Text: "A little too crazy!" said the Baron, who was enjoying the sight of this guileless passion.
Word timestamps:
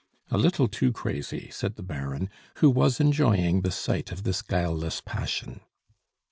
"A 0.31 0.37
little 0.39 0.67
too 0.67 0.91
crazy!" 0.91 1.51
said 1.51 1.75
the 1.75 1.83
Baron, 1.83 2.31
who 2.55 2.71
was 2.71 2.99
enjoying 2.99 3.61
the 3.61 3.69
sight 3.69 4.11
of 4.11 4.23
this 4.23 4.41
guileless 4.41 4.99
passion. 4.99 5.61